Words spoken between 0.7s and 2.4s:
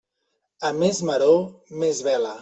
més maror, més vela.